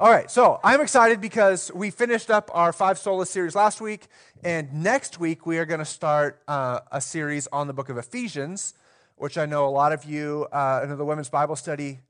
[0.00, 4.08] All right, so I'm excited because we finished up our five sola series last week,
[4.42, 7.96] and next week we are going to start uh, a series on the book of
[7.96, 8.74] Ephesians,
[9.14, 12.00] which I know a lot of you, uh, the women's Bible study,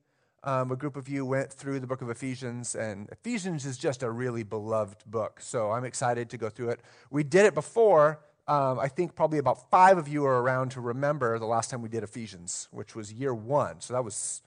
[0.45, 4.03] um, a group of you went through the book of Ephesians, and Ephesians is just
[4.03, 5.41] a really beloved book.
[5.43, 6.81] So I'm excited to go through it.
[7.11, 8.19] We did it before.
[8.49, 11.83] Um, I think probably about five of you are around to remember the last time
[11.83, 13.83] we did Ephesians, which was year one.
[13.83, 14.41] So that was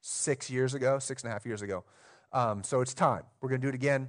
[0.00, 1.84] six years ago, six and a half years ago.
[2.32, 3.22] Um, so it's time.
[3.40, 4.08] We're going to do it again.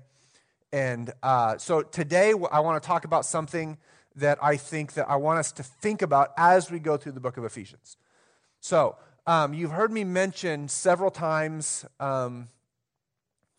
[0.72, 3.77] And uh, so today I want to talk about something
[4.16, 7.20] that I think that I want us to think about as we go through the
[7.20, 7.98] book of Ephesians.
[8.60, 12.50] So um, you've heard me mention several times, um,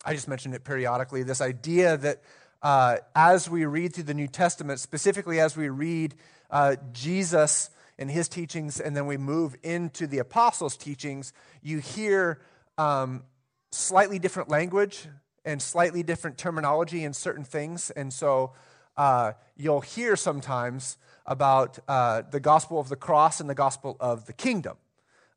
[0.05, 2.21] I just mentioned it periodically, this idea that
[2.61, 6.13] uh, as we read through the New Testament, specifically as we read
[6.51, 12.39] uh, Jesus and his teachings, and then we move into the apostles' teachings, you hear
[12.77, 13.23] um,
[13.71, 15.07] slightly different language
[15.45, 17.89] and slightly different terminology in certain things.
[17.91, 18.53] And so
[18.97, 24.25] uh, you'll hear sometimes about uh, the gospel of the cross and the gospel of
[24.25, 24.77] the kingdom.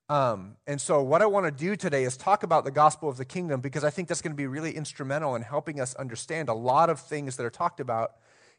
[0.09, 3.17] Um, and so, what I want to do today is talk about the gospel of
[3.17, 6.51] the kingdom because I think that's going to be really instrumental in helping us understand
[6.51, 8.17] a lot of things that are talked about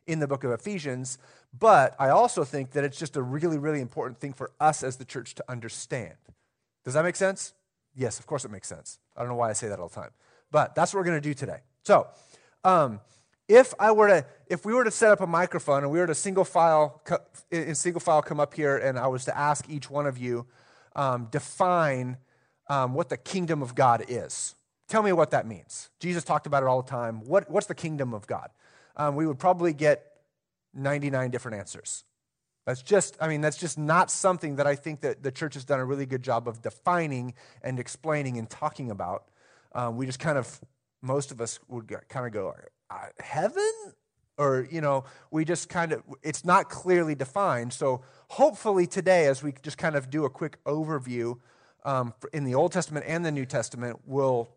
[0.07, 1.19] in the book of Ephesians.
[1.57, 4.97] But I also think that it's just a really, really important thing for us as
[4.97, 6.15] the church to understand.
[6.83, 7.53] Does that make sense?
[7.93, 8.97] Yes, of course it makes sense.
[9.15, 10.11] I don't know why I say that all the time.
[10.51, 11.59] But that's what we're going to do today.
[11.83, 12.07] So,
[12.63, 12.99] um,
[13.47, 16.07] if I were to, if we were to set up a microphone and we were
[16.07, 17.01] to single file,
[17.51, 20.47] in single file come up here and I was to ask each one of you,
[20.95, 22.17] um, define
[22.69, 24.55] um, what the kingdom of God is.
[24.87, 25.89] Tell me what that means.
[25.99, 27.21] Jesus talked about it all the time.
[27.25, 28.49] What, what's the kingdom of God?
[28.95, 30.05] Um, we would probably get
[30.73, 32.03] 99 different answers.
[32.65, 35.65] That's just, I mean, that's just not something that I think that the church has
[35.65, 39.25] done a really good job of defining and explaining and talking about.
[39.73, 40.59] Um, we just kind of,
[41.01, 42.55] most of us would kind of go,
[42.89, 43.71] uh, heaven?
[44.37, 47.71] Or, you know, we just kind of, it's not clearly defined.
[47.71, 51.39] So hopefully today, as we just kind of do a quick overview
[51.85, 54.49] um, in the Old Testament and the New Testament, we'll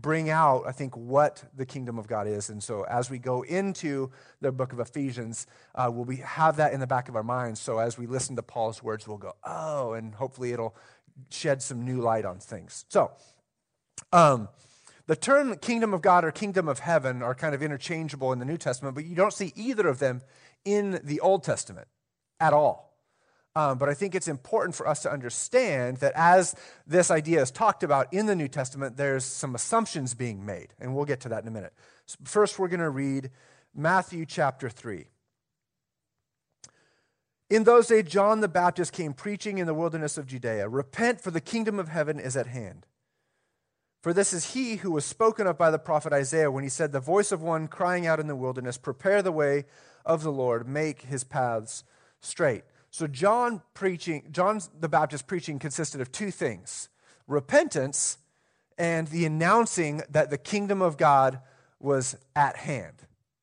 [0.00, 2.50] bring out, I think, what the kingdom of God is.
[2.50, 6.72] And so as we go into the book of Ephesians, uh, we'll be, have that
[6.72, 7.60] in the back of our minds.
[7.60, 10.76] So as we listen to Paul's words, we'll go, oh, and hopefully it'll
[11.30, 12.84] shed some new light on things.
[12.88, 13.10] So,
[14.12, 14.48] um,
[15.06, 18.44] the term kingdom of God or kingdom of heaven are kind of interchangeable in the
[18.44, 20.20] New Testament, but you don't see either of them
[20.64, 21.86] in the Old Testament
[22.40, 22.85] at all.
[23.56, 26.54] Um, but I think it's important for us to understand that as
[26.86, 30.74] this idea is talked about in the New Testament, there's some assumptions being made.
[30.78, 31.72] And we'll get to that in a minute.
[32.04, 33.30] So first, we're going to read
[33.74, 35.06] Matthew chapter 3.
[37.48, 41.30] In those days, John the Baptist came preaching in the wilderness of Judea Repent, for
[41.30, 42.84] the kingdom of heaven is at hand.
[44.02, 46.92] For this is he who was spoken of by the prophet Isaiah when he said,
[46.92, 49.64] The voice of one crying out in the wilderness, Prepare the way
[50.04, 51.84] of the Lord, make his paths
[52.20, 52.64] straight.
[52.96, 56.88] So John preaching, John the Baptist preaching consisted of two things:
[57.26, 58.16] repentance
[58.78, 61.40] and the announcing that the kingdom of God
[61.78, 62.94] was at hand.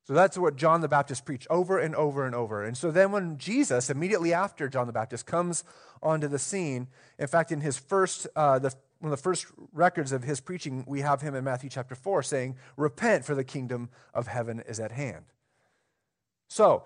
[0.06, 2.63] So that's what John the Baptist preached over and over and over.
[2.63, 5.63] And so then when Jesus, immediately after John the Baptist, comes
[6.02, 6.88] onto the scene,
[7.19, 10.84] in fact, in his first, uh, the, one of the first records of his preaching,
[10.88, 14.80] we have him in Matthew chapter 4 saying, Repent, for the kingdom of heaven is
[14.80, 15.25] at hand.
[16.47, 16.86] So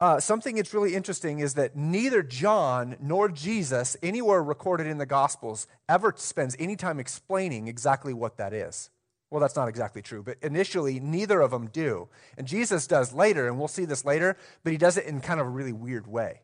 [0.00, 5.06] uh, something that's really interesting is that neither John nor Jesus, anywhere recorded in the
[5.06, 8.90] Gospels, ever spends any time explaining exactly what that is.
[9.30, 12.08] Well, that's not exactly true, but initially, neither of them do.
[12.36, 15.40] And Jesus does later, and we'll see this later, but he does it in kind
[15.40, 16.42] of a really weird way.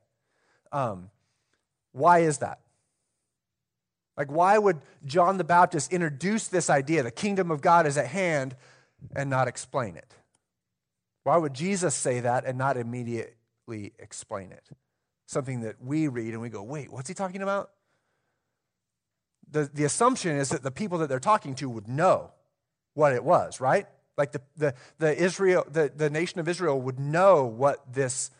[0.72, 1.10] Um,
[1.92, 2.60] why is that?
[4.16, 8.06] Like, why would John the Baptist introduce this idea, the kingdom of God is at
[8.06, 8.56] hand,
[9.14, 10.14] and not explain it?
[11.24, 13.36] Why would Jesus say that and not immediate,
[13.98, 14.68] explain it.
[15.26, 17.70] Something that we read and we go, wait, what's he talking about?
[19.50, 22.30] The, the assumption is that the people that they're talking to would know
[22.94, 23.86] what it was, right?
[24.16, 28.30] Like the, the, the Israel, the, the nation of Israel would know what this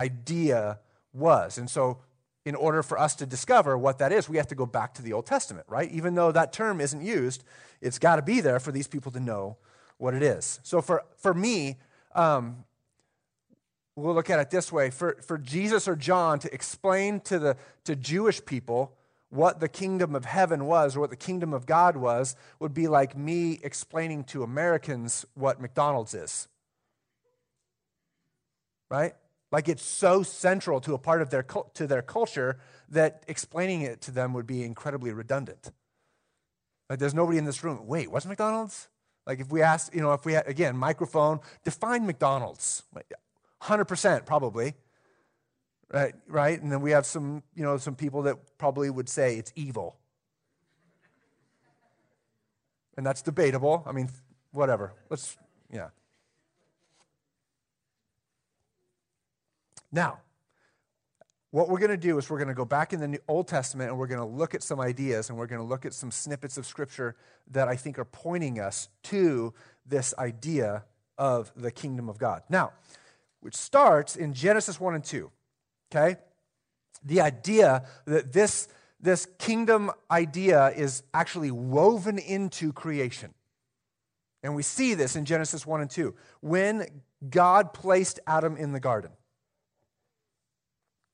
[0.00, 0.78] idea
[1.12, 1.58] was.
[1.58, 1.98] And so
[2.44, 5.02] in order for us to discover what that is, we have to go back to
[5.02, 5.90] the Old Testament, right?
[5.90, 7.42] Even though that term isn't used,
[7.80, 9.56] it's got to be there for these people to know
[9.98, 10.60] what it is.
[10.62, 11.76] So for, for me,
[12.14, 12.64] um,
[13.96, 17.56] we'll look at it this way for, for Jesus or John to explain to the
[17.84, 18.92] to Jewish people
[19.30, 22.86] what the kingdom of heaven was or what the kingdom of God was would be
[22.86, 26.46] like me explaining to Americans what McDonald's is.
[28.88, 29.14] Right?
[29.50, 32.58] Like it's so central to a part of their to their culture
[32.90, 35.72] that explaining it to them would be incredibly redundant.
[36.88, 37.86] Like there's nobody in this room.
[37.86, 38.88] Wait, what's McDonald's?
[39.26, 42.84] Like if we ask, you know, if we had, again, microphone, define McDonald's.
[43.62, 44.74] 100% probably.
[45.92, 46.60] Right, right?
[46.60, 49.96] And then we have some, you know, some people that probably would say it's evil.
[52.96, 53.84] And that's debatable.
[53.86, 54.10] I mean,
[54.50, 54.94] whatever.
[55.10, 55.36] Let's,
[55.72, 55.88] yeah.
[59.92, 60.18] Now,
[61.50, 63.90] what we're going to do is we're going to go back in the Old Testament
[63.90, 66.10] and we're going to look at some ideas and we're going to look at some
[66.10, 67.16] snippets of Scripture
[67.50, 69.54] that I think are pointing us to
[69.86, 70.84] this idea
[71.16, 72.42] of the kingdom of God.
[72.50, 72.72] Now,
[73.46, 75.30] which starts in Genesis 1 and 2.
[75.92, 76.16] Okay?
[77.04, 78.66] The idea that this,
[79.00, 83.34] this kingdom idea is actually woven into creation.
[84.42, 86.12] And we see this in Genesis 1 and 2.
[86.40, 89.12] When God placed Adam in the garden.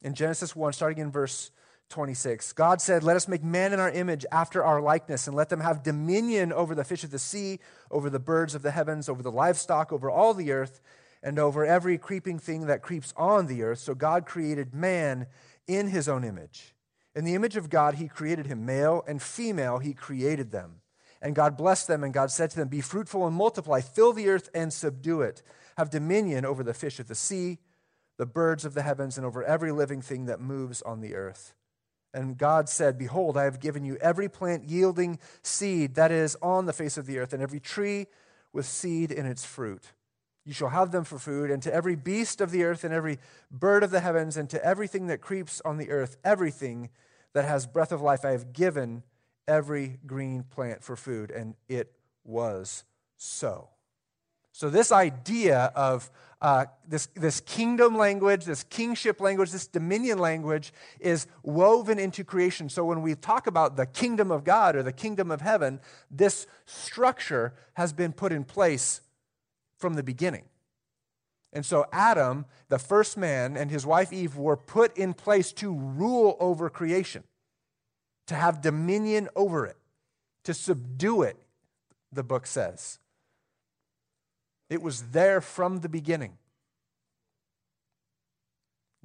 [0.01, 1.51] In Genesis 1, starting in verse
[1.91, 5.51] 26, God said, Let us make man in our image after our likeness, and let
[5.51, 9.11] them have dominion over the fish of the sea, over the birds of the heavens,
[9.11, 10.81] over the livestock, over all the earth,
[11.23, 13.79] and over every creeping thing that creeps on the earth.
[13.79, 15.27] So God created man
[15.67, 16.75] in his own image.
[17.15, 20.81] In the image of God, he created him, male and female, he created them.
[21.21, 24.29] And God blessed them, and God said to them, Be fruitful and multiply, fill the
[24.29, 25.43] earth and subdue it.
[25.77, 27.59] Have dominion over the fish of the sea,
[28.19, 31.55] the birds of the heavens, and over every living thing that moves on the earth.
[32.13, 36.67] And God said, Behold, I have given you every plant yielding seed that is on
[36.67, 38.07] the face of the earth, and every tree
[38.53, 39.93] with seed in its fruit.
[40.45, 43.19] You shall have them for food, and to every beast of the earth, and every
[43.51, 46.91] bird of the heavens, and to everything that creeps on the earth, everything
[47.33, 49.05] that has breath of life, I have given
[49.47, 51.31] every green plant for food.
[51.31, 51.93] And it
[52.25, 52.85] was
[53.17, 53.69] so.
[54.55, 56.11] So, this idea of
[56.43, 62.69] uh, this, this kingdom language, this kingship language, this dominion language is woven into creation.
[62.69, 65.81] So, when we talk about the kingdom of God or the kingdom of heaven,
[66.11, 69.01] this structure has been put in place
[69.83, 70.45] from the beginning.
[71.53, 75.75] And so Adam, the first man, and his wife Eve were put in place to
[75.75, 77.25] rule over creation,
[78.29, 79.77] to have dominion over it,
[80.45, 81.37] to subdue it,
[82.11, 83.01] the book says.
[84.71, 86.39] It was there from the beginning.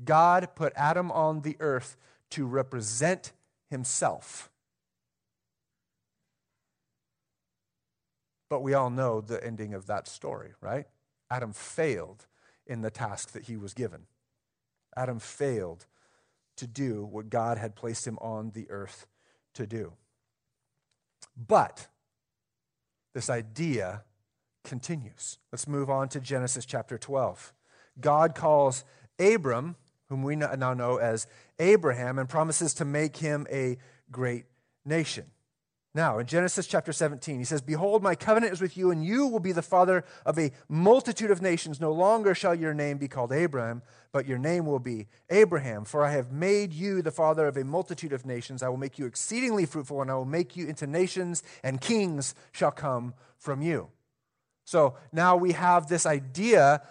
[0.05, 1.97] God put Adam on the earth
[2.29, 3.33] to represent
[3.69, 4.49] himself.
[8.49, 10.85] But we all know the ending of that story, right?
[11.29, 12.25] Adam failed
[12.65, 14.03] in the task that he was given.
[14.95, 15.85] Adam failed
[16.55, 19.05] to do what God had placed him on the earth
[19.53, 19.93] to do.
[21.35, 21.87] But
[23.13, 24.03] this idea
[24.63, 25.37] continues.
[25.51, 27.53] Let's move on to Genesis chapter 12.
[27.99, 28.83] God calls
[29.19, 29.75] Abram,
[30.09, 31.27] whom we now know as
[31.59, 33.77] Abraham, and promises to make him a
[34.11, 34.45] great
[34.85, 35.25] nation.
[35.95, 39.25] Now, in Genesis chapter 17, he says, Behold, my covenant is with you, and you
[39.27, 41.81] will be the father of a multitude of nations.
[41.81, 43.81] No longer shall your name be called Abram,
[44.11, 45.85] but your name will be Abraham.
[45.85, 48.61] For I have made you the father of a multitude of nations.
[48.61, 52.35] I will make you exceedingly fruitful, and I will make you into nations, and kings
[52.51, 53.89] shall come from you.
[54.65, 56.81] So now we have this idea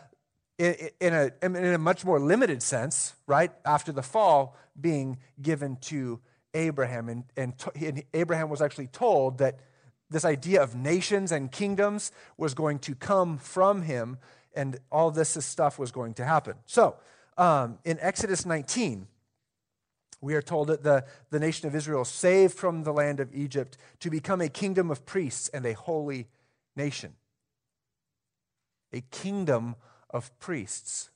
[0.58, 3.52] in a, in a much more limited sense, right?
[3.64, 6.20] After the fall, being given to
[6.56, 7.08] Abraham.
[7.08, 9.60] And, and, and Abraham was actually told that
[10.10, 14.18] this idea of nations and kingdoms was going to come from him,
[14.54, 16.54] and all this stuff was going to happen.
[16.64, 16.96] So,
[17.36, 19.06] um, in Exodus 19,
[20.20, 23.76] we are told that the, the nation of Israel saved from the land of Egypt
[24.00, 26.28] to become a kingdom of priests and a holy
[26.74, 27.14] nation.
[28.92, 29.76] A kingdom
[30.08, 31.10] of priests.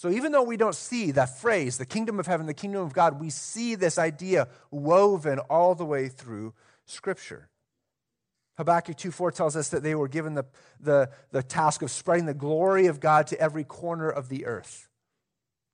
[0.00, 2.94] So even though we don't see that phrase, the kingdom of heaven, the kingdom of
[2.94, 6.54] God, we see this idea woven all the way through
[6.86, 7.50] Scripture.
[8.56, 10.46] Habakkuk 2.4 tells us that they were given the,
[10.80, 14.88] the, the task of spreading the glory of God to every corner of the earth.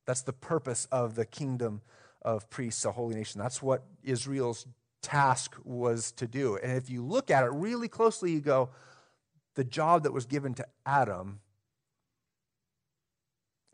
[0.06, 1.83] That's the purpose of the kingdom
[2.21, 3.40] of priests, a holy nation.
[3.40, 4.66] That's what Israel's
[5.02, 6.56] task was to do.
[6.56, 8.71] And if you look at it really closely, you go,
[9.54, 11.38] the job that was given to Adam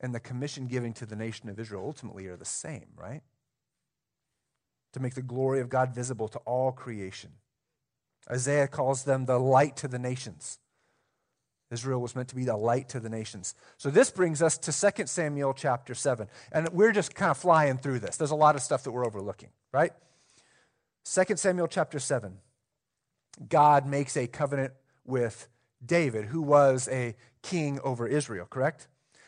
[0.03, 3.23] and the commission giving to the nation of Israel ultimately are the same, right?
[4.93, 7.31] To make the glory of God visible to all creation.
[8.31, 10.59] Isaiah calls them the light to the nations.
[11.71, 13.55] Israel was meant to be the light to the nations.
[13.79, 16.29] So this brings us to 2 Samuel chapter 7.
[16.53, 18.19] And we're just kind of flying through this.
[18.19, 19.93] There's a lot of stuff that we're overlooking, right?
[21.07, 22.37] 2 Samuel chapter 7.
[23.49, 24.75] God makes a covenant
[25.07, 25.49] with
[25.85, 28.87] David, who was a king over Israel, correct?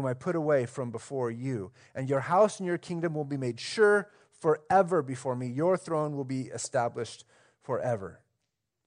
[0.00, 1.72] whom I put away from before you.
[1.94, 4.08] And your house and your kingdom will be made sure
[4.40, 5.46] forever before me.
[5.48, 7.24] Your throne will be established
[7.62, 8.20] forever.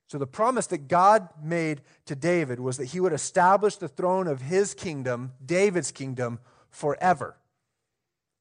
[0.08, 4.27] So, the promise that God made to David was that he would establish the throne
[4.27, 6.39] of his kingdom, David's kingdom,
[6.70, 7.38] forever.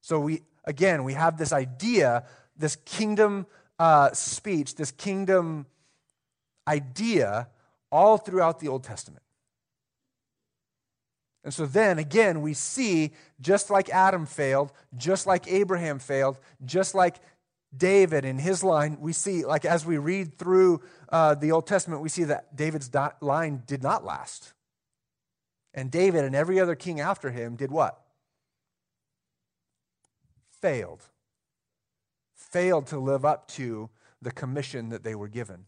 [0.01, 2.25] So, we, again, we have this idea,
[2.57, 3.45] this kingdom
[3.79, 5.67] uh, speech, this kingdom
[6.67, 7.47] idea
[7.91, 9.22] all throughout the Old Testament.
[11.43, 16.95] And so then again, we see just like Adam failed, just like Abraham failed, just
[16.95, 17.17] like
[17.75, 22.01] David in his line, we see, like as we read through uh, the Old Testament,
[22.01, 22.89] we see that David's
[23.21, 24.53] line did not last.
[25.73, 27.99] And David and every other king after him did what?
[30.61, 31.09] Failed.
[32.35, 33.89] Failed to live up to
[34.21, 35.65] the commission that they were given.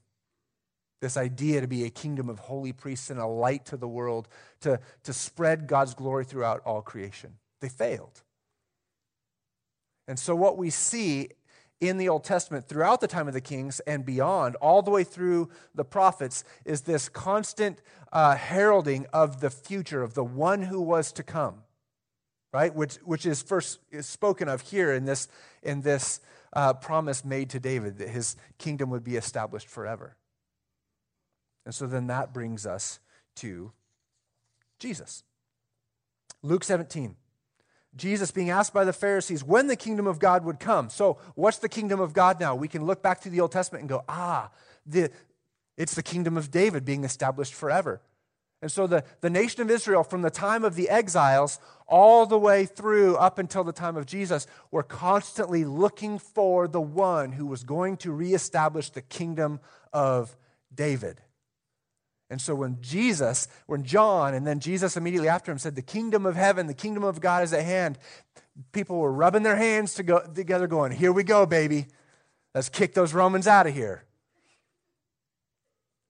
[1.02, 4.28] This idea to be a kingdom of holy priests and a light to the world,
[4.62, 7.36] to, to spread God's glory throughout all creation.
[7.62, 8.24] They failed.
[10.08, 11.30] And so, what we see
[11.82, 15.04] in the Old Testament throughout the time of the kings and beyond, all the way
[15.04, 17.82] through the prophets, is this constant
[18.14, 21.64] uh, heralding of the future, of the one who was to come,
[22.54, 22.74] right?
[22.74, 25.28] Which, which is first is spoken of here in this,
[25.62, 26.22] in this
[26.54, 30.16] uh, promise made to David that his kingdom would be established forever.
[31.66, 33.00] And so then that brings us
[33.38, 33.72] to
[34.80, 35.24] Jesus.
[36.42, 37.16] Luke 17.
[37.96, 40.90] Jesus being asked by the Pharisees when the kingdom of God would come.
[40.90, 42.54] So, what's the kingdom of God now?
[42.54, 44.52] We can look back to the Old Testament and go, ah,
[44.86, 45.12] the,
[45.78, 48.02] it's the kingdom of David being established forever.
[48.62, 52.38] And so, the, the nation of Israel, from the time of the exiles all the
[52.40, 57.46] way through up until the time of Jesus, were constantly looking for the one who
[57.46, 59.62] was going to reestablish the kingdom
[59.94, 60.36] of
[60.74, 61.22] David.
[62.30, 66.26] And so when Jesus, when John, and then Jesus immediately after him said, The kingdom
[66.26, 68.00] of heaven, the kingdom of God is at hand,
[68.72, 71.88] people were rubbing their hands to go, together, going, Here we go, baby.
[72.56, 74.06] Let's kick those Romans out of here.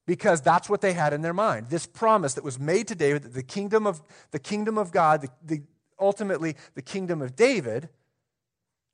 [0.06, 1.70] Because that's what they had in their mind.
[1.70, 5.22] This promise that was made to David that the kingdom of, the kingdom of God,
[5.22, 5.64] the, the,
[6.00, 7.90] ultimately the kingdom of David,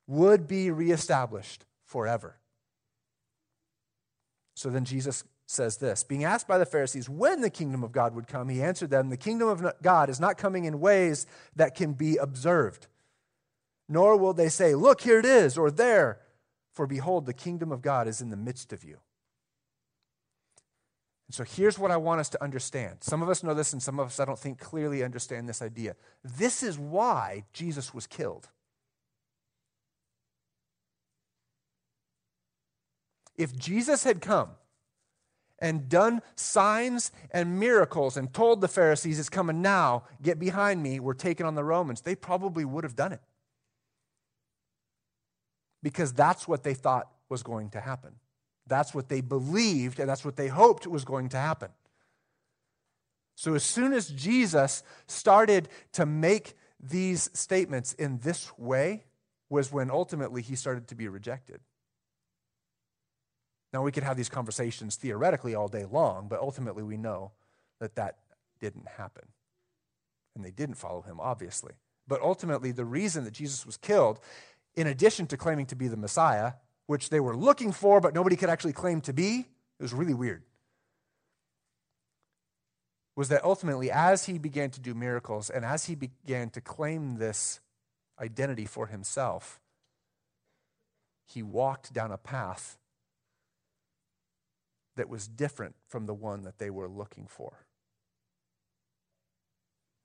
[0.07, 2.37] would be reestablished forever.
[4.55, 8.15] So then Jesus says this Being asked by the Pharisees when the kingdom of God
[8.15, 11.75] would come, he answered them, The kingdom of God is not coming in ways that
[11.75, 12.87] can be observed.
[13.87, 16.19] Nor will they say, Look, here it is, or there,
[16.73, 18.97] for behold, the kingdom of God is in the midst of you.
[21.27, 22.97] And so here's what I want us to understand.
[23.01, 25.61] Some of us know this, and some of us, I don't think, clearly understand this
[25.61, 25.95] idea.
[26.23, 28.49] This is why Jesus was killed.
[33.37, 34.49] If Jesus had come
[35.61, 40.99] and done signs and miracles and told the Pharisees, It's coming now, get behind me,
[40.99, 43.21] we're taking on the Romans, they probably would have done it.
[45.83, 48.15] Because that's what they thought was going to happen.
[48.67, 51.69] That's what they believed, and that's what they hoped was going to happen.
[53.35, 59.05] So, as soon as Jesus started to make these statements in this way,
[59.49, 61.59] was when ultimately he started to be rejected.
[63.73, 67.31] Now, we could have these conversations theoretically all day long, but ultimately we know
[67.79, 68.17] that that
[68.59, 69.23] didn't happen.
[70.35, 71.73] And they didn't follow him, obviously.
[72.07, 74.19] But ultimately, the reason that Jesus was killed,
[74.75, 76.53] in addition to claiming to be the Messiah,
[76.87, 79.45] which they were looking for, but nobody could actually claim to be,
[79.79, 80.43] it was really weird,
[83.15, 87.17] was that ultimately, as he began to do miracles and as he began to claim
[87.17, 87.59] this
[88.19, 89.59] identity for himself,
[91.25, 92.77] he walked down a path
[94.95, 97.65] that was different from the one that they were looking for.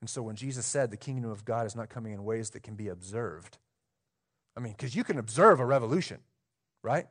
[0.00, 2.62] And so when Jesus said the kingdom of God is not coming in ways that
[2.62, 3.58] can be observed,
[4.56, 6.20] I mean, because you can observe a revolution,
[6.82, 7.06] right?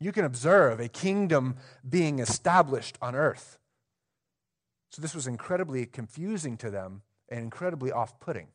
[0.00, 1.56] You can observe a kingdom
[1.88, 3.58] being established on earth.
[4.90, 8.48] So this was incredibly confusing to them and incredibly off putting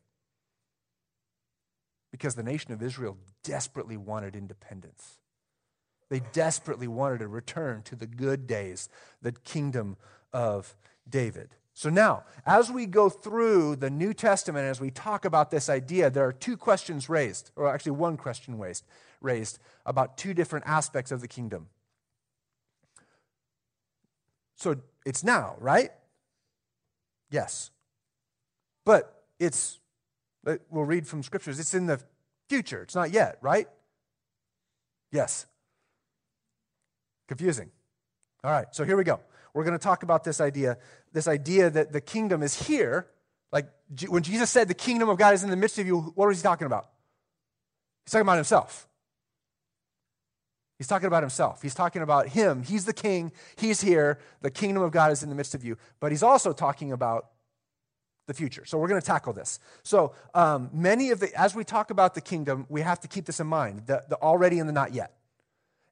[2.10, 5.18] because the nation of Israel desperately wanted independence.
[6.10, 8.88] They desperately wanted to return to the good days,
[9.22, 9.96] the kingdom
[10.32, 10.76] of
[11.08, 11.50] David.
[11.72, 16.08] So now, as we go through the New Testament, as we talk about this idea,
[16.08, 18.84] there are two questions raised, or actually one question raised,
[19.20, 21.68] raised about two different aspects of the kingdom.
[24.54, 25.90] So it's now, right?
[27.28, 27.70] Yes.
[28.84, 29.80] But it's,
[30.44, 32.00] we'll read from scriptures, it's in the
[32.48, 32.82] future.
[32.82, 33.68] It's not yet, right?
[35.10, 35.46] Yes.
[37.28, 37.70] Confusing.
[38.42, 39.20] All right, so here we go.
[39.54, 40.78] We're going to talk about this idea,
[41.12, 43.06] this idea that the kingdom is here.
[43.52, 43.68] Like
[44.08, 46.38] when Jesus said the kingdom of God is in the midst of you, what was
[46.38, 46.88] he talking about?
[48.04, 48.88] He's talking about himself.
[50.76, 51.62] He's talking about himself.
[51.62, 52.62] He's talking about him.
[52.62, 53.32] He's the king.
[53.56, 54.18] He's here.
[54.42, 55.78] The kingdom of God is in the midst of you.
[56.00, 57.30] But he's also talking about
[58.26, 58.64] the future.
[58.64, 59.60] So we're going to tackle this.
[59.84, 63.24] So um, many of the, as we talk about the kingdom, we have to keep
[63.24, 65.14] this in mind the, the already and the not yet.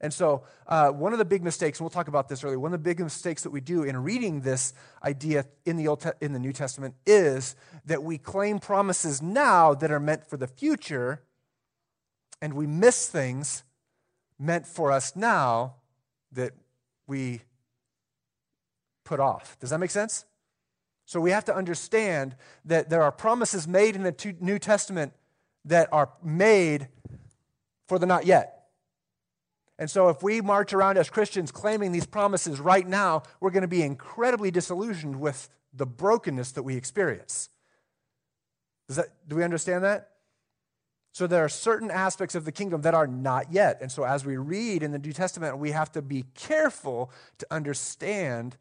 [0.03, 2.75] And so, uh, one of the big mistakes, and we'll talk about this earlier, one
[2.75, 6.11] of the big mistakes that we do in reading this idea in the, Old Te-
[6.21, 7.55] in the New Testament is
[7.87, 11.23] that we claim promises now that are meant for the future,
[12.41, 13.63] and we miss things
[14.41, 15.77] meant for us now
[16.33, 16.53] that
[17.07, 17.43] we
[19.05, 19.57] put off.
[19.61, 20.25] Does that make sense?
[21.05, 25.13] So we have to understand that there are promises made in the New Testament
[25.65, 26.89] that are made
[27.87, 28.62] for the not yet.
[29.79, 33.63] And so, if we march around as Christians claiming these promises right now, we're going
[33.63, 37.49] to be incredibly disillusioned with the brokenness that we experience.
[38.89, 40.11] That, do we understand that?
[41.13, 43.79] So, there are certain aspects of the kingdom that are not yet.
[43.81, 47.47] And so, as we read in the New Testament, we have to be careful to
[47.51, 48.57] understand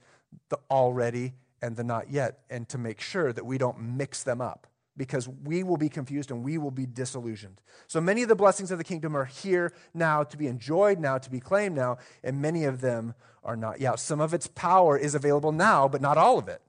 [0.50, 4.39] the already and the not yet and to make sure that we don't mix them
[4.39, 7.62] up because we will be confused and we will be disillusioned.
[7.88, 11.17] So many of the blessings of the kingdom are here now to be enjoyed now,
[11.17, 14.00] to be claimed now, and many of them are not yet.
[14.00, 16.62] Some of its power is available now, but not all of it,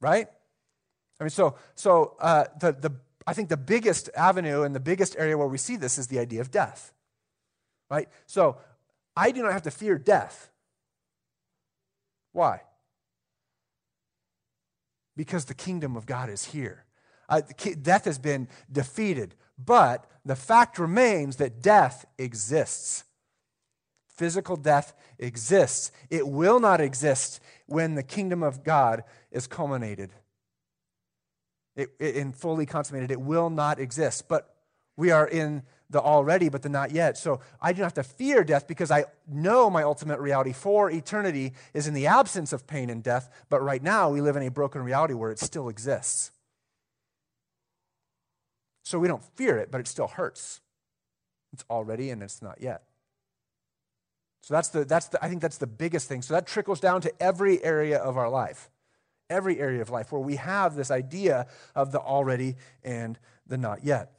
[0.00, 0.28] right?
[1.18, 2.92] I mean, so, so uh, the, the,
[3.26, 6.18] I think the biggest avenue and the biggest area where we see this is the
[6.18, 6.92] idea of death,
[7.90, 8.08] right?
[8.26, 8.58] So
[9.16, 10.50] I do not have to fear death.
[12.32, 12.62] Why?
[15.16, 16.84] Because the kingdom of God is here.
[17.28, 17.42] Uh,
[17.82, 19.34] death has been defeated.
[19.58, 23.04] But the fact remains that death exists.
[24.08, 25.90] Physical death exists.
[26.10, 30.10] It will not exist when the kingdom of God is culminated
[31.76, 33.10] it, it, and fully consummated.
[33.10, 34.28] It will not exist.
[34.28, 34.54] But
[34.96, 37.18] we are in the already, but the not yet.
[37.18, 40.90] So I do not have to fear death because I know my ultimate reality for
[40.90, 43.28] eternity is in the absence of pain and death.
[43.48, 46.30] But right now, we live in a broken reality where it still exists.
[48.84, 50.60] So we don't fear it, but it still hurts.
[51.52, 52.82] It's already and it's not yet.
[54.42, 56.20] So that's the, that's the, I think that's the biggest thing.
[56.20, 58.68] So that trickles down to every area of our life,
[59.30, 63.84] every area of life where we have this idea of the already and the not
[63.84, 64.12] yet.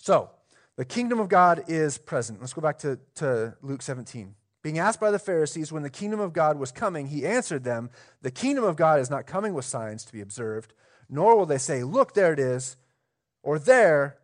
[0.00, 0.30] So
[0.76, 2.40] the kingdom of God is present.
[2.40, 4.34] Let's go back to, to Luke 17.
[4.62, 7.90] Being asked by the Pharisees when the kingdom of God was coming, he answered them,
[8.22, 10.72] The kingdom of God is not coming with signs to be observed,
[11.10, 12.76] nor will they say, Look, there it is
[13.48, 14.18] or there,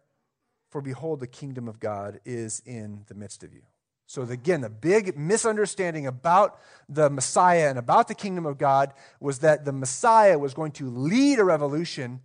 [0.68, 3.62] for behold, the kingdom of God is in the midst of you.
[4.06, 6.60] So, again, the big misunderstanding about
[6.90, 10.90] the Messiah and about the kingdom of God was that the Messiah was going to
[10.90, 12.20] lead a revolution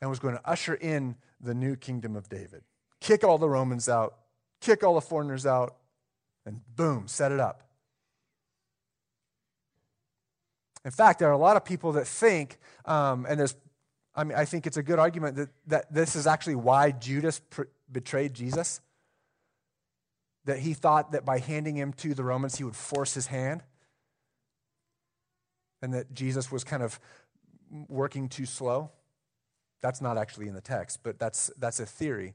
[0.00, 2.64] and was going to usher in the new kingdom of David.
[2.98, 4.16] Kick all the Romans out,
[4.60, 5.76] kick all the foreigners out,
[6.44, 7.62] and boom, set it up.
[10.84, 13.54] In fact, there are a lot of people that think, um, and there's
[14.16, 17.40] I mean, I think it's a good argument that, that this is actually why Judas
[17.50, 18.80] pr- betrayed Jesus.
[20.46, 23.62] That he thought that by handing him to the Romans, he would force his hand.
[25.82, 26.98] And that Jesus was kind of
[27.88, 28.90] working too slow.
[29.82, 32.34] That's not actually in the text, but that's, that's a theory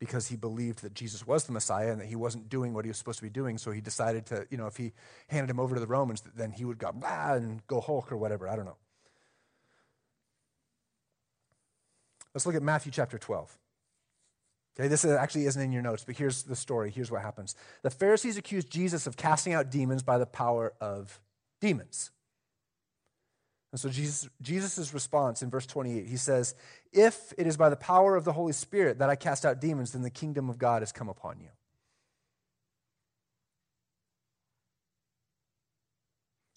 [0.00, 2.88] because he believed that Jesus was the Messiah and that he wasn't doing what he
[2.88, 3.58] was supposed to be doing.
[3.58, 4.92] So he decided to, you know, if he
[5.28, 8.16] handed him over to the Romans, then he would go, blah, and go Hulk or
[8.16, 8.48] whatever.
[8.48, 8.78] I don't know.
[12.34, 13.58] Let's look at Matthew chapter 12.
[14.78, 16.90] Okay, this actually isn't in your notes, but here's the story.
[16.90, 17.56] Here's what happens.
[17.82, 21.20] The Pharisees accused Jesus of casting out demons by the power of
[21.60, 22.12] demons.
[23.72, 26.54] And so Jesus, Jesus' response in verse 28, he says,
[26.92, 29.92] If it is by the power of the Holy Spirit that I cast out demons,
[29.92, 31.50] then the kingdom of God has come upon you.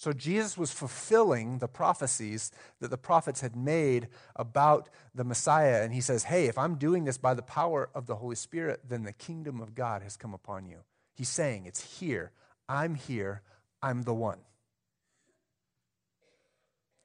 [0.03, 5.81] So Jesus was fulfilling the prophecies that the prophets had made about the Messiah.
[5.81, 8.81] And he says, Hey, if I'm doing this by the power of the Holy Spirit,
[8.85, 10.79] then the kingdom of God has come upon you.
[11.13, 12.33] He's saying, It's here.
[12.67, 13.43] I'm here.
[13.81, 14.39] I'm the one.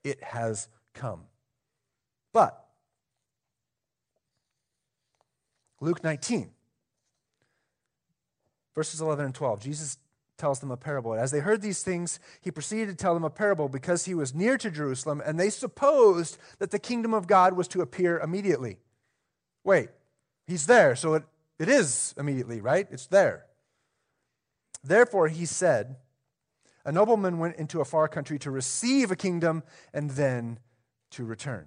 [0.03, 1.27] it has come.
[2.33, 2.67] But
[5.81, 6.51] Luke 19,
[8.75, 9.99] verses 11 and 12, Jesus
[10.39, 11.15] tells them a parable.
[11.15, 14.35] As they heard these things, he proceeded to tell them a parable because he was
[14.35, 18.79] near to Jerusalem, and they supposed that the kingdom of God was to appear immediately.
[19.65, 19.91] Wait,
[20.47, 21.25] he's there, so it,
[21.59, 22.87] it is immediately, right?
[22.91, 23.45] It's there.
[24.83, 25.97] Therefore, he said,
[26.85, 30.61] A nobleman went into a far country to receive a kingdom and then
[31.11, 31.67] to return.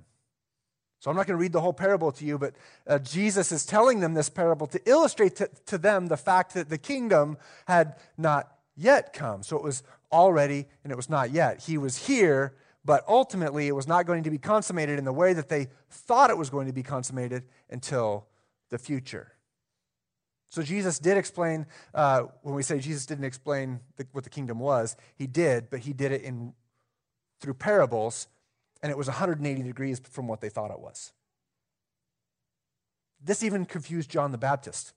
[1.02, 2.54] So I'm not going to read the whole parable to you, but
[2.86, 6.70] uh, Jesus is telling them this parable to illustrate to, to them the fact that
[6.70, 9.44] the kingdom had not yet come.
[9.44, 11.62] So it was already and it was not yet.
[11.62, 15.34] He was here, but ultimately it was not going to be consummated in the way
[15.34, 18.28] that they thought it was going to be consummated until
[18.70, 19.34] the future.
[20.50, 24.60] So Jesus did explain, uh, when we say Jesus didn't explain the, what the kingdom
[24.60, 26.54] was, he did, but he did it in,
[27.39, 28.28] through parables,
[28.84, 31.13] and it was 180 degrees from what they thought it was.
[33.24, 34.94] This even confused John the Baptist.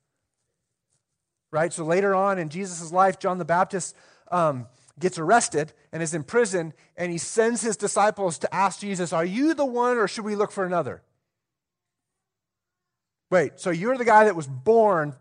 [1.54, 1.72] Right?
[1.72, 3.94] So later on in Jesus' life, John the Baptist
[4.32, 4.66] um,
[4.98, 9.24] gets arrested and is in prison, and he sends his disciples to ask Jesus, Are
[9.24, 11.00] you the one, or should we look for another?
[13.30, 15.14] Wait, so you're the guy that was born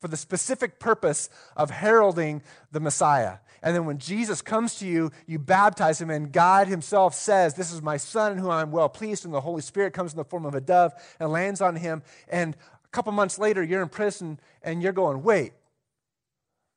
[0.00, 3.38] for the specific purpose of heralding the Messiah.
[3.60, 7.72] And then when Jesus comes to you, you baptize him, and God himself says, This
[7.72, 9.24] is my son in whom I'm well pleased.
[9.24, 12.04] And the Holy Spirit comes in the form of a dove and lands on him.
[12.28, 15.54] And a couple months later, you're in prison and you're going, Wait,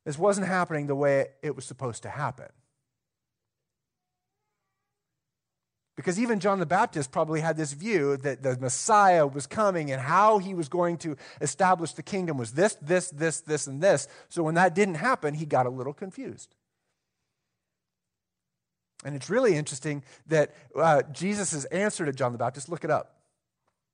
[0.04, 2.48] this wasn't happening the way it was supposed to happen.
[5.96, 10.00] Because even John the Baptist probably had this view that the Messiah was coming and
[10.02, 14.08] how he was going to establish the kingdom was this, this, this, this, and this.
[14.28, 16.54] So when that didn't happen, he got a little confused.
[19.04, 23.20] And it's really interesting that uh, Jesus' answer to John the Baptist, look it up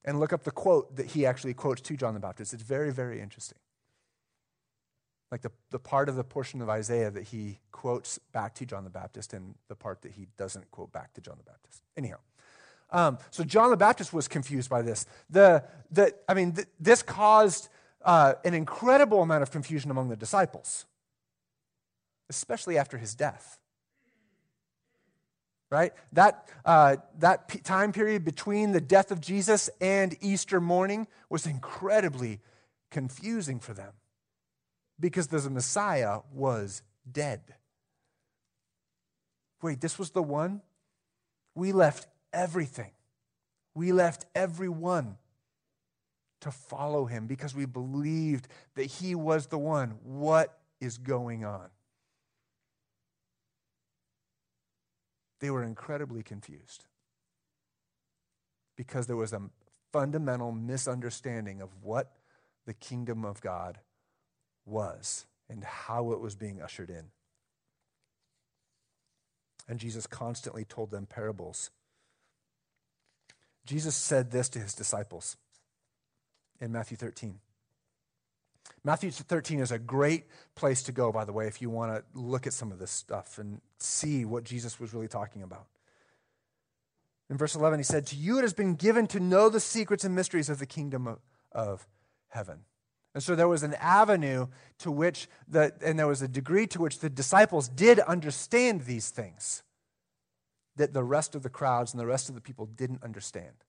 [0.05, 2.55] and look up the quote that he actually quotes to John the Baptist.
[2.55, 3.59] It's very, very interesting
[5.31, 8.85] like the, the part of the portion of Isaiah that he quotes back to John
[8.85, 11.83] the Baptist and the part that he doesn't quote back to John the Baptist.
[11.97, 12.17] Anyhow,
[12.91, 15.07] um, so John the Baptist was confused by this.
[15.29, 17.69] The, the, I mean, th- this caused
[18.05, 20.87] uh, an incredible amount of confusion among the disciples,
[22.29, 23.59] especially after his death.
[25.71, 25.93] Right?
[26.15, 31.47] That, uh, that p- time period between the death of Jesus and Easter morning was
[31.47, 32.41] incredibly
[32.91, 33.93] confusing for them
[35.01, 37.41] because the Messiah was dead.
[39.63, 40.61] Wait, this was the one?
[41.55, 42.93] We left everything.
[43.75, 45.17] We left everyone
[46.41, 49.97] to follow him because we believed that he was the one.
[50.03, 51.69] What is going on?
[55.41, 56.85] They were incredibly confused
[58.77, 59.43] because there was a
[59.93, 62.13] fundamental misunderstanding of what
[62.67, 63.79] the kingdom of God
[64.71, 67.07] was and how it was being ushered in.
[69.69, 71.71] And Jesus constantly told them parables.
[73.67, 75.37] Jesus said this to his disciples
[76.61, 77.39] in Matthew 13.
[78.83, 82.03] Matthew 13 is a great place to go, by the way, if you want to
[82.19, 85.67] look at some of this stuff and see what Jesus was really talking about.
[87.29, 90.05] In verse 11, he said, To you it has been given to know the secrets
[90.05, 91.19] and mysteries of the kingdom of,
[91.53, 91.87] of
[92.29, 92.61] heaven.
[93.15, 94.47] And so there was an avenue
[94.79, 99.11] to which, the, and there was a degree to which the disciples did understand these
[99.11, 99.63] things
[100.77, 103.65] that the rest of the crowds and the rest of the people didn't understand.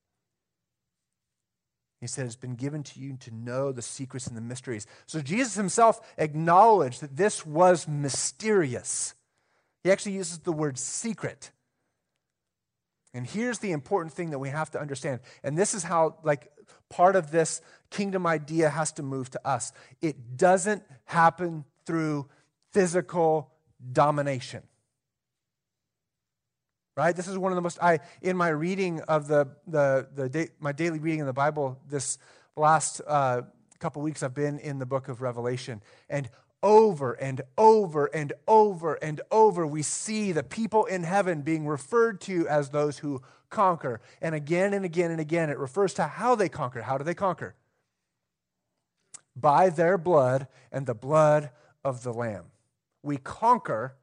[2.00, 4.86] He said, It's been given to you to know the secrets and the mysteries.
[5.06, 9.14] So Jesus himself acknowledged that this was mysterious.
[9.84, 11.50] He actually uses the word secret.
[13.14, 15.20] And here's the important thing that we have to understand.
[15.44, 16.50] And this is how, like,
[16.92, 19.72] part of this kingdom idea has to move to us.
[20.00, 22.28] It doesn't happen through
[22.72, 23.50] physical
[23.92, 24.62] domination.
[26.94, 27.16] Right?
[27.16, 30.72] This is one of the most I in my reading of the the the my
[30.72, 32.18] daily reading in the Bible this
[32.54, 33.42] last uh,
[33.78, 36.28] couple weeks I've been in the book of Revelation and
[36.62, 42.20] over and over and over and over, we see the people in heaven being referred
[42.22, 43.20] to as those who
[43.52, 44.00] conquer.
[44.20, 46.82] And again and again and again, it refers to how they conquer.
[46.82, 47.54] How do they conquer?
[49.36, 51.50] By their blood and the blood
[51.84, 52.46] of the Lamb.
[53.02, 53.94] We conquer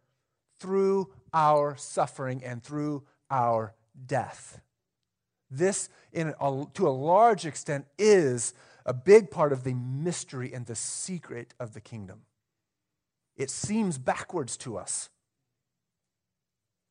[0.59, 3.73] through our suffering and through our
[4.05, 4.61] death.
[5.51, 8.53] This, in a, to a large extent, is
[8.85, 12.21] a big part of the mystery and the secret of the kingdom.
[13.35, 15.09] It seems backwards to us.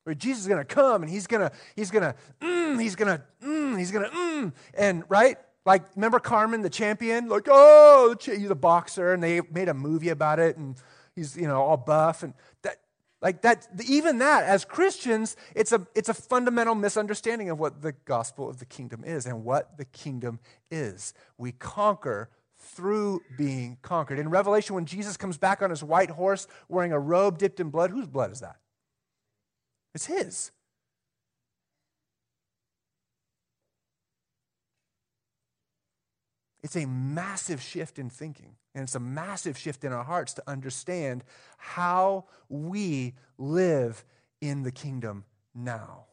[0.08, 2.96] Where Jesus is going to come and he's going to, he's going to, mm, he's
[2.96, 4.52] going to, mm, he's going to, mm.
[4.72, 5.36] And, right?
[5.66, 7.28] Like, remember Carman, the champion?
[7.28, 10.76] Like, oh, he's a boxer, and they made a movie about it, and
[11.14, 12.22] he's, you know, all buff.
[12.22, 12.76] And that,
[13.20, 17.92] like that, even that, as Christians, it's a, it's a fundamental misunderstanding of what the
[18.06, 20.40] gospel of the kingdom is and what the kingdom
[20.70, 21.12] is.
[21.36, 24.18] We conquer through being conquered.
[24.18, 27.68] In Revelation, when Jesus comes back on his white horse wearing a robe dipped in
[27.68, 28.56] blood, whose blood is that?
[29.94, 30.52] It's his.
[36.62, 40.42] It's a massive shift in thinking, and it's a massive shift in our hearts to
[40.46, 41.24] understand
[41.56, 44.04] how we live
[44.40, 45.24] in the kingdom
[45.54, 46.04] now.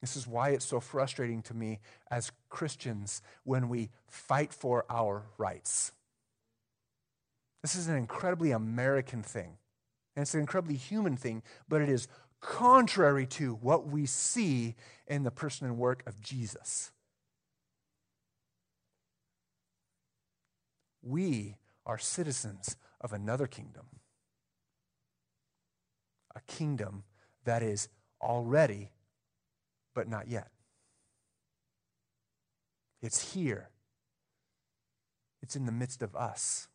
[0.00, 5.24] This is why it's so frustrating to me as Christians when we fight for our
[5.38, 5.92] rights.
[7.62, 9.56] This is an incredibly American thing,
[10.14, 12.08] and it's an incredibly human thing, but it is
[12.40, 14.74] contrary to what we see
[15.06, 16.92] in the person and work of Jesus.
[21.02, 23.86] We are citizens of another kingdom,
[26.34, 27.04] a kingdom
[27.44, 27.88] that is
[28.22, 28.90] already,
[29.94, 30.48] but not yet.
[33.02, 33.68] It's here,
[35.42, 36.68] it's in the midst of us.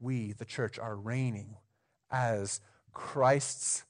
[0.00, 1.56] We, the church, are reigning
[2.10, 2.60] as
[2.92, 3.84] Christ's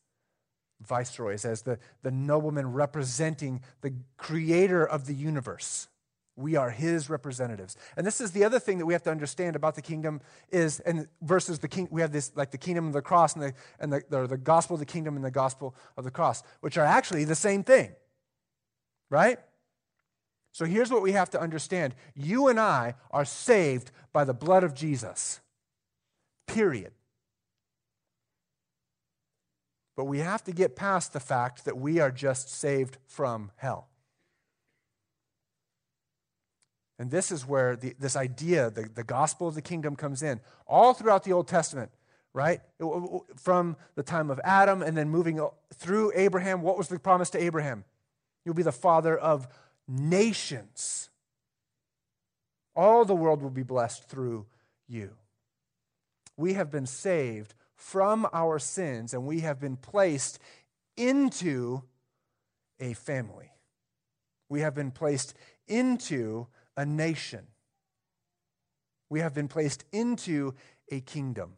[0.80, 5.88] viceroys, as the, the noblemen representing the creator of the universe.
[6.38, 7.76] We are his representatives.
[7.96, 10.80] And this is the other thing that we have to understand about the kingdom is,
[10.80, 13.54] and versus the king, we have this like the kingdom of the cross and the,
[13.80, 16.76] and the, the, the gospel of the kingdom and the gospel of the cross, which
[16.76, 17.92] are actually the same thing.
[19.08, 19.38] Right?
[20.52, 24.62] So here's what we have to understand you and I are saved by the blood
[24.62, 25.40] of Jesus.
[26.46, 26.92] Period.
[29.96, 33.88] But we have to get past the fact that we are just saved from hell.
[36.98, 40.40] And this is where the, this idea, the, the gospel of the kingdom, comes in.
[40.66, 41.90] All throughout the Old Testament,
[42.32, 42.60] right?
[43.36, 47.42] From the time of Adam and then moving through Abraham, what was the promise to
[47.42, 47.84] Abraham?
[48.44, 49.48] You'll be the father of
[49.88, 51.10] nations.
[52.74, 54.46] All the world will be blessed through
[54.86, 55.10] you.
[56.36, 60.38] We have been saved from our sins and we have been placed
[60.96, 61.82] into
[62.80, 63.52] a family.
[64.48, 65.34] We have been placed
[65.66, 66.46] into
[66.76, 67.46] a nation.
[69.08, 70.54] We have been placed into
[70.90, 71.54] a kingdom.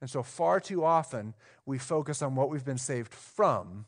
[0.00, 1.34] And so, far too often,
[1.66, 3.86] we focus on what we've been saved from,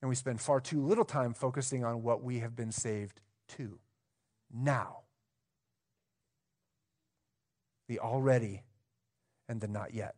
[0.00, 3.78] and we spend far too little time focusing on what we have been saved to
[4.50, 5.00] now
[7.88, 8.62] the already
[9.48, 10.14] and the not yet.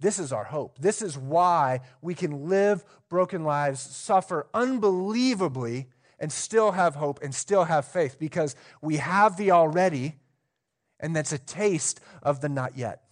[0.00, 0.78] This is our hope.
[0.78, 7.34] This is why we can live broken lives, suffer unbelievably, and still have hope and
[7.34, 10.16] still have faith because we have the already,
[10.98, 13.02] and that's a taste of the not yet.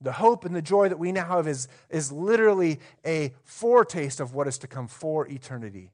[0.00, 4.32] The hope and the joy that we now have is, is literally a foretaste of
[4.32, 5.92] what is to come for eternity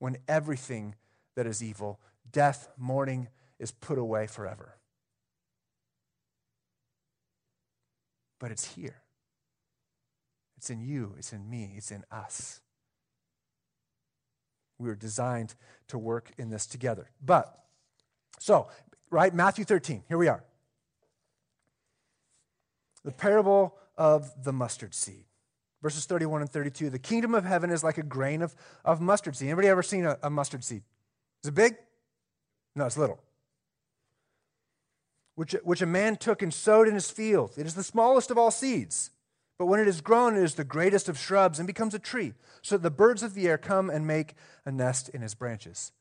[0.00, 0.96] when everything
[1.36, 4.76] that is evil, death, mourning, is put away forever.
[8.38, 9.02] But it's here.
[10.56, 12.60] It's in you, it's in me, it's in us.
[14.78, 15.54] We were designed
[15.88, 17.10] to work in this together.
[17.24, 17.52] But,
[18.38, 18.68] so,
[19.10, 20.44] right, Matthew 13, here we are.
[23.04, 25.24] The parable of the mustard seed.
[25.80, 26.90] Verses 31 and 32.
[26.90, 29.48] The kingdom of heaven is like a grain of, of mustard seed.
[29.48, 30.82] Anybody ever seen a, a mustard seed?
[31.44, 31.76] Is it big?
[32.74, 33.20] No, it's little
[35.38, 37.52] which, which a man took and sowed in his field.
[37.56, 39.10] It is the smallest of all seeds.
[39.56, 42.34] But when it is grown, it is the greatest of shrubs and becomes a tree,
[42.60, 44.34] so that the birds of the air come and make
[44.66, 45.92] a nest in his branches.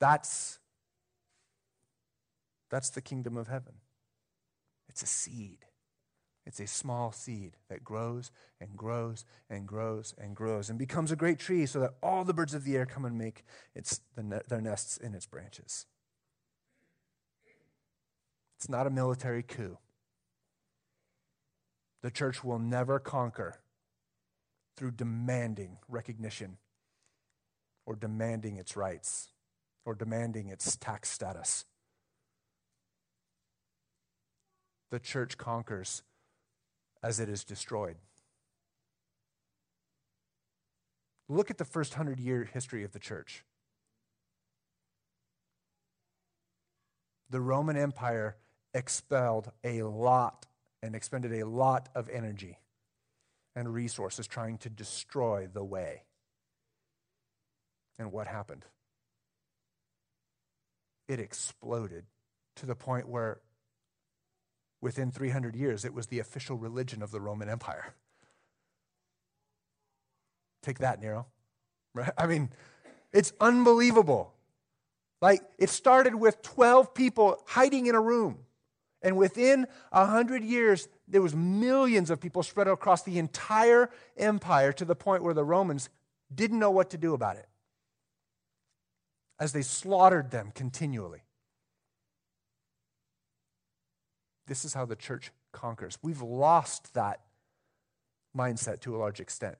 [0.00, 0.58] That's,
[2.72, 3.74] that's the kingdom of heaven.
[4.88, 5.66] It's a seed.
[6.44, 11.16] It's a small seed that grows and grows and grows and grows and becomes a
[11.16, 13.44] great tree so that all the birds of the air come and make
[13.76, 15.86] its, their nests in its branches.
[18.58, 19.78] It's not a military coup.
[22.02, 23.60] The church will never conquer
[24.76, 26.56] through demanding recognition
[27.86, 29.28] or demanding its rights
[29.84, 31.66] or demanding its tax status.
[34.90, 36.02] The church conquers
[37.00, 37.98] as it is destroyed.
[41.28, 43.44] Look at the first hundred year history of the church.
[47.30, 48.36] the Roman Empire
[48.78, 50.46] expelled a lot
[50.82, 52.58] and expended a lot of energy
[53.56, 56.04] and resources trying to destroy the way.
[57.98, 58.64] And what happened?
[61.08, 62.04] It exploded
[62.56, 63.40] to the point where
[64.80, 67.94] within 300 years it was the official religion of the Roman Empire.
[70.62, 71.26] Take that, Nero.
[71.94, 72.12] Right?
[72.16, 72.50] I mean,
[73.12, 74.34] it's unbelievable.
[75.20, 78.38] Like, it started with 12 people hiding in a room.
[79.02, 84.72] And within a hundred years, there was millions of people spread across the entire empire
[84.72, 85.88] to the point where the Romans
[86.34, 87.46] didn't know what to do about it
[89.38, 91.22] as they slaughtered them continually.
[94.46, 95.98] This is how the church conquers.
[96.02, 97.20] We've lost that
[98.36, 99.58] mindset to a large extent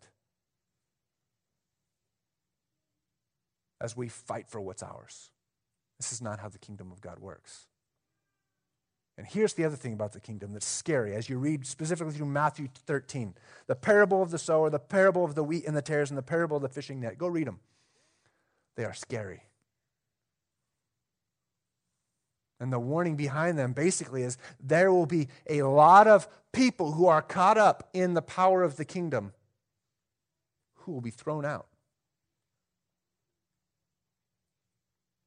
[3.80, 5.30] as we fight for what's ours.
[5.98, 7.66] This is not how the kingdom of God works.
[9.18, 12.26] And here's the other thing about the kingdom that's scary as you read specifically through
[12.26, 13.34] Matthew 13
[13.66, 16.22] the parable of the sower, the parable of the wheat and the tares, and the
[16.22, 17.18] parable of the fishing net.
[17.18, 17.58] Go read them.
[18.76, 19.42] They are scary.
[22.60, 27.06] And the warning behind them basically is there will be a lot of people who
[27.06, 29.32] are caught up in the power of the kingdom
[30.74, 31.66] who will be thrown out.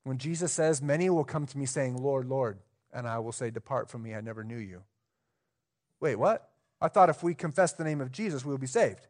[0.06, 2.58] When Jesus says, Many will come to me saying, Lord, Lord,
[2.94, 4.84] and I will say, Depart from me, I never knew you.
[6.00, 6.50] Wait, what?
[6.82, 9.08] I thought if we confess the name of Jesus, we will be saved.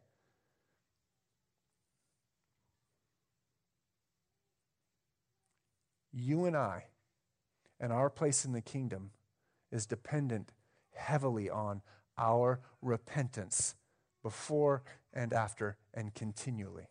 [6.12, 6.84] You and I,
[7.80, 9.10] and our place in the kingdom,
[9.70, 10.52] is dependent
[10.94, 11.80] heavily on
[12.18, 13.74] our repentance
[14.22, 14.82] before
[15.14, 16.88] and after and continually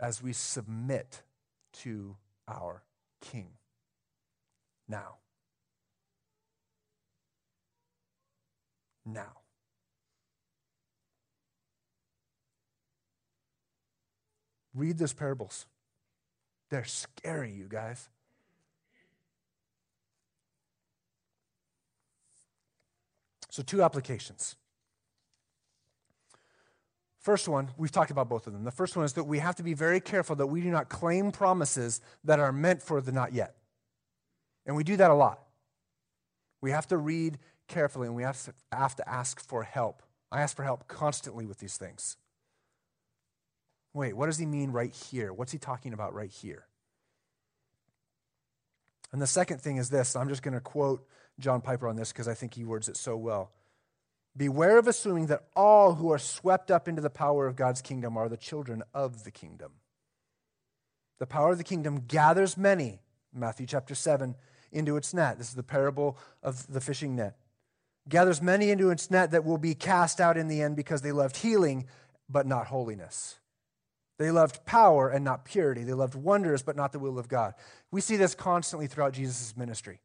[0.00, 1.22] as we submit
[1.72, 2.82] to our
[3.20, 3.50] King
[4.88, 5.16] now.
[9.04, 9.38] Now.
[14.74, 15.66] Read those parables.
[16.70, 18.08] They're scary, you guys.
[23.50, 24.56] So, two applications.
[27.18, 28.64] First one, we've talked about both of them.
[28.64, 30.88] The first one is that we have to be very careful that we do not
[30.88, 33.57] claim promises that are meant for the not yet.
[34.68, 35.40] And we do that a lot.
[36.60, 40.02] We have to read carefully and we have to, have to ask for help.
[40.30, 42.18] I ask for help constantly with these things.
[43.94, 45.32] Wait, what does he mean right here?
[45.32, 46.66] What's he talking about right here?
[49.10, 51.06] And the second thing is this I'm just going to quote
[51.40, 53.52] John Piper on this because I think he words it so well.
[54.36, 58.18] Beware of assuming that all who are swept up into the power of God's kingdom
[58.18, 59.72] are the children of the kingdom.
[61.18, 63.00] The power of the kingdom gathers many,
[63.32, 64.36] Matthew chapter 7,
[64.72, 65.38] into its net.
[65.38, 67.36] This is the parable of the fishing net.
[68.08, 71.12] Gathers many into its net that will be cast out in the end because they
[71.12, 71.86] loved healing,
[72.28, 73.38] but not holiness.
[74.18, 75.84] They loved power and not purity.
[75.84, 77.54] They loved wonders, but not the will of God.
[77.90, 80.00] We see this constantly throughout Jesus' ministry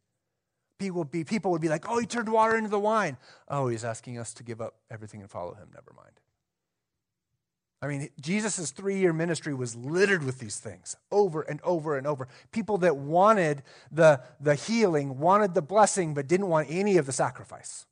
[0.84, 3.18] people would be, people would be like, oh, he turned water into the wine.
[3.48, 5.70] Oh, he's asking us to give up everything and follow him.
[5.74, 6.20] Never mind.
[7.84, 12.08] I mean, Jesus' three year ministry was littered with these things over and over and
[12.08, 12.30] over.
[12.54, 17.12] People that wanted the, the healing, wanted the blessing, but didn't want any of the
[17.12, 17.86] sacrifice.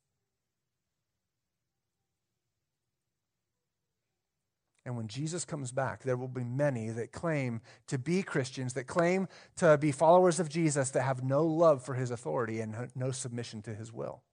[4.86, 8.86] And when Jesus comes back, there will be many that claim to be Christians, that
[8.86, 9.28] claim
[9.58, 13.62] to be followers of Jesus, that have no love for his authority and no submission
[13.64, 14.24] to his will.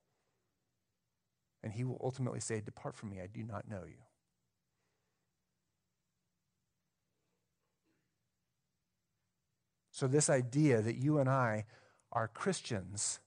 [1.64, 4.08] And he will ultimately say, Depart from me, I do not know you.
[9.99, 11.65] So, this idea that you and I
[12.13, 13.21] are Christians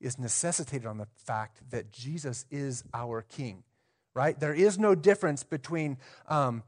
[0.00, 3.64] is necessitated on the fact that Jesus is our King
[4.14, 4.38] right?
[4.38, 6.62] There is no difference between um,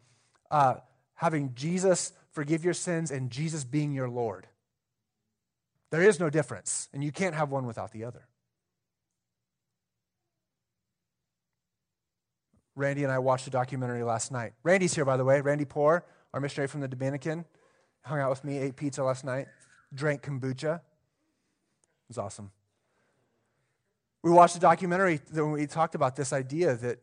[0.51, 0.77] uh,
[1.15, 4.47] having Jesus forgive your sins and Jesus being your Lord.
[5.91, 8.27] There is no difference, and you can't have one without the other.
[12.75, 14.55] Randy and I watched a documentary last night.
[14.65, 15.41] Randy's here, by the way.
[15.41, 17.45] Randy Poor, our missionary from the Dominican,
[18.05, 19.47] hung out with me, ate pizza last night,
[19.93, 20.77] drank kombucha.
[20.77, 20.83] It
[22.09, 22.51] was awesome.
[24.23, 27.01] We watched a documentary that we talked about this idea that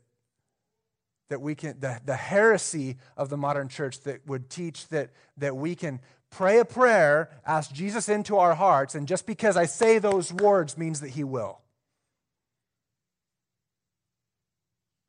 [1.32, 5.56] that we can, the, the heresy of the modern church that would teach that, that
[5.56, 9.98] we can pray a prayer, ask Jesus into our hearts, and just because I say
[9.98, 11.62] those words means that he will.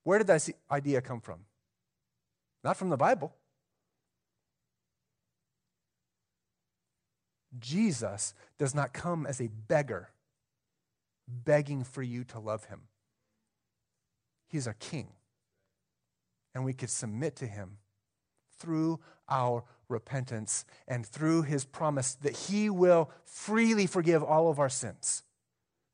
[0.05, 1.41] Where did that idea come from?
[2.63, 3.35] Not from the Bible.
[7.59, 10.11] Jesus does not come as a beggar,
[11.29, 12.83] begging for you to love him.
[14.49, 15.09] He's a king.
[16.55, 17.79] And we could submit to him
[18.59, 24.69] through our repentance and through his promise that he will freely forgive all of our
[24.69, 25.23] sins.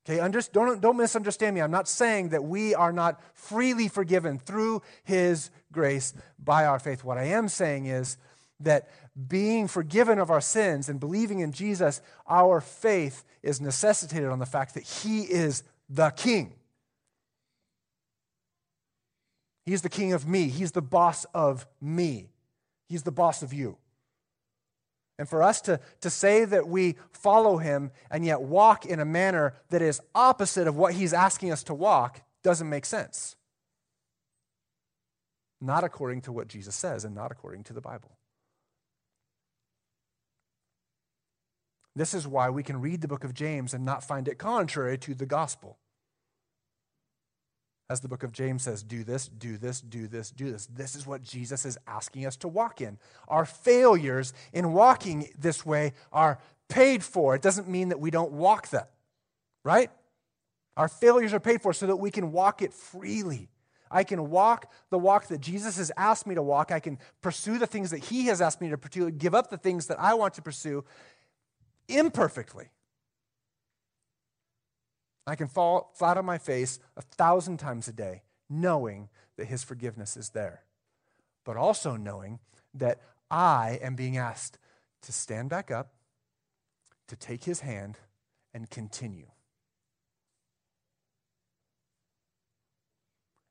[0.05, 1.61] Okay, Under, don't, don't misunderstand me.
[1.61, 7.03] I'm not saying that we are not freely forgiven through his grace by our faith.
[7.03, 8.17] What I am saying is
[8.59, 8.89] that
[9.27, 14.45] being forgiven of our sins and believing in Jesus, our faith is necessitated on the
[14.45, 16.53] fact that he is the king.
[19.65, 20.49] He's the king of me.
[20.49, 22.29] He's the boss of me.
[22.87, 23.77] He's the boss of you.
[25.19, 29.05] And for us to, to say that we follow him and yet walk in a
[29.05, 33.35] manner that is opposite of what he's asking us to walk doesn't make sense.
[35.61, 38.18] Not according to what Jesus says and not according to the Bible.
[41.99, 44.97] This is why we can read the book of James and not find it contrary
[44.99, 45.77] to the gospel.
[47.89, 50.65] As the book of James says, do this, do this, do this, do this.
[50.67, 52.97] This is what Jesus is asking us to walk in.
[53.27, 56.39] Our failures in walking this way are
[56.69, 57.35] paid for.
[57.35, 58.91] It doesn't mean that we don't walk that,
[59.65, 59.91] right?
[60.77, 63.49] Our failures are paid for so that we can walk it freely.
[63.91, 66.71] I can walk the walk that Jesus has asked me to walk.
[66.71, 69.57] I can pursue the things that He has asked me to pursue, give up the
[69.57, 70.85] things that I want to pursue
[71.89, 72.69] imperfectly.
[75.27, 79.63] I can fall flat on my face a thousand times a day, knowing that His
[79.63, 80.63] forgiveness is there,
[81.45, 82.39] but also knowing
[82.73, 84.57] that I am being asked
[85.03, 85.93] to stand back up,
[87.07, 87.97] to take His hand,
[88.53, 89.27] and continue.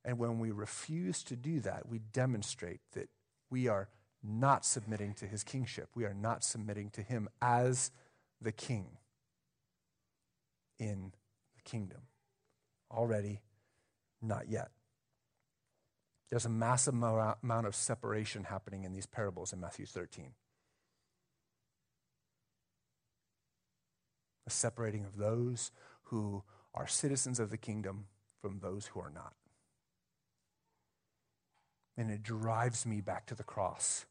[0.05, 3.11] And when we refuse to do that, we demonstrate that
[3.51, 3.89] we are
[4.23, 5.91] not submitting to his kingship.
[5.95, 7.91] We are not submitting to him as
[8.41, 8.87] the king
[10.79, 11.13] in
[11.57, 12.03] the kingdom.
[12.91, 13.43] Already,
[14.23, 14.71] not yet.
[16.31, 20.33] There's a massive amount of separation happening in these parables in Matthew 13.
[24.47, 25.71] A separating of those
[26.05, 26.43] who
[26.75, 28.07] are citizens of the kingdom
[28.41, 29.35] from those who are not.
[31.97, 34.07] And it drives me back to the cross.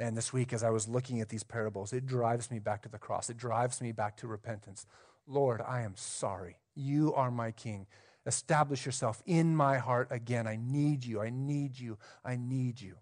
[0.00, 2.88] And this week, as I was looking at these parables, it drives me back to
[2.88, 3.30] the cross.
[3.30, 4.86] It drives me back to repentance.
[5.26, 6.58] Lord, I am sorry.
[6.74, 7.86] You are my king.
[8.26, 10.46] Establish yourself in my heart again.
[10.46, 11.20] I need you.
[11.20, 11.98] I need you.
[12.24, 12.96] I need you.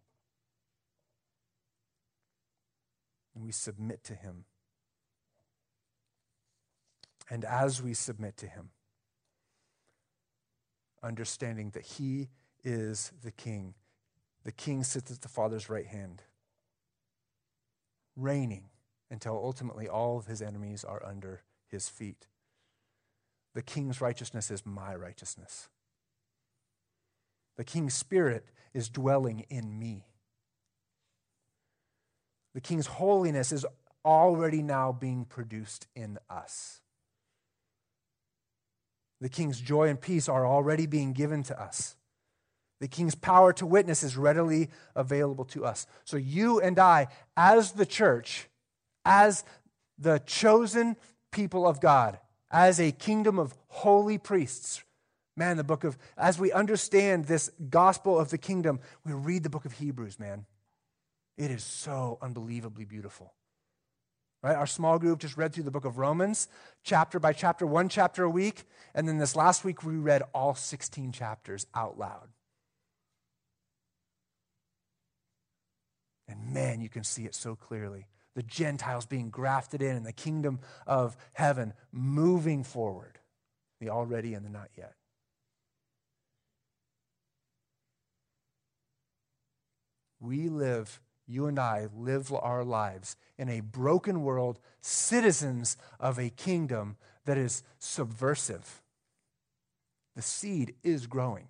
[3.34, 4.44] And we submit to him.
[7.30, 8.70] And as we submit to him,
[11.02, 12.28] understanding that he
[12.64, 13.74] is the king,
[14.44, 16.22] the king sits at the Father's right hand,
[18.16, 18.70] reigning
[19.10, 22.26] until ultimately all of his enemies are under his feet.
[23.54, 25.68] The king's righteousness is my righteousness.
[27.56, 30.06] The king's spirit is dwelling in me.
[32.54, 33.66] The king's holiness is
[34.04, 36.80] already now being produced in us.
[39.20, 41.96] The king's joy and peace are already being given to us.
[42.80, 45.86] The king's power to witness is readily available to us.
[46.04, 48.48] So, you and I, as the church,
[49.04, 49.44] as
[49.98, 50.96] the chosen
[51.30, 52.18] people of God,
[52.50, 54.82] as a kingdom of holy priests.
[55.36, 59.50] Man, the book of, as we understand this gospel of the kingdom, we read the
[59.50, 60.46] book of Hebrews, man.
[61.38, 63.32] It is so unbelievably beautiful.
[64.42, 64.56] Right?
[64.56, 66.48] Our small group just read through the book of Romans,
[66.82, 68.64] chapter by chapter, one chapter a week.
[68.94, 72.28] And then this last week, we read all 16 chapters out loud.
[76.30, 78.06] And man, you can see it so clearly
[78.36, 83.18] the Gentiles being grafted in and the kingdom of heaven moving forward.
[83.80, 84.94] The already and the not yet.
[90.20, 96.30] We live, you and I live our lives in a broken world, citizens of a
[96.30, 98.82] kingdom that is subversive.
[100.14, 101.48] The seed is growing.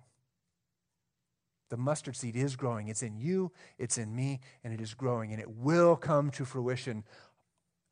[1.71, 2.89] The mustard seed is growing.
[2.89, 6.43] It's in you, it's in me, and it is growing, and it will come to
[6.43, 7.05] fruition.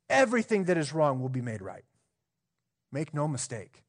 [0.10, 1.86] Everything that is wrong will be made right.
[2.92, 3.86] Make no mistake.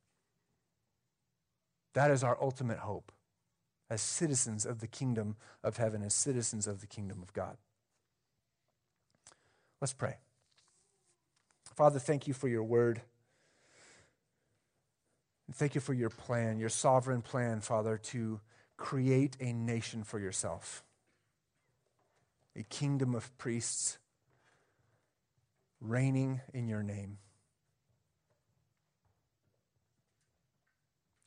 [1.94, 3.10] That is our ultimate hope
[3.90, 5.34] as citizens of the kingdom
[5.64, 7.56] of heaven, as citizens of the kingdom of God.
[9.80, 10.18] Let's pray.
[11.74, 13.00] Father, thank you for your word.
[15.48, 18.38] And thank you for your plan, your sovereign plan, Father, to
[18.80, 20.82] create a nation for yourself,
[22.56, 23.98] a kingdom of priests,
[25.82, 27.18] reigning in your name.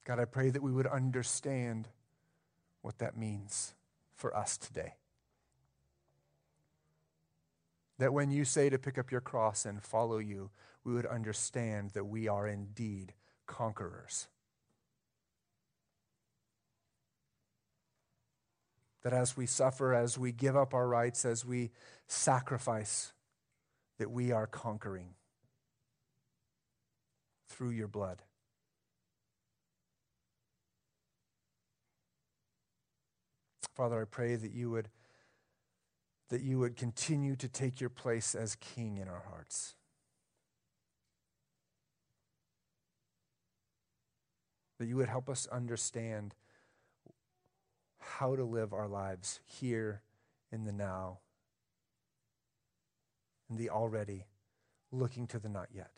[0.03, 1.87] God, I pray that we would understand
[2.81, 3.75] what that means
[4.15, 4.95] for us today.
[7.99, 10.49] That when you say to pick up your cross and follow you,
[10.83, 13.13] we would understand that we are indeed
[13.45, 14.27] conquerors.
[19.03, 21.71] That as we suffer, as we give up our rights, as we
[22.07, 23.13] sacrifice,
[23.99, 25.09] that we are conquering
[27.49, 28.21] through your blood.
[33.75, 34.89] Father, I pray that you would
[36.29, 39.75] that you would continue to take your place as king in our hearts.
[44.79, 46.33] That you would help us understand
[48.17, 50.01] how to live our lives here
[50.51, 51.19] in the now
[53.49, 54.25] and the already,
[54.91, 55.91] looking to the not yet.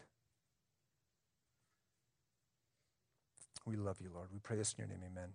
[3.66, 4.30] We love you, Lord.
[4.32, 5.00] We pray this in your name.
[5.12, 5.30] Amen.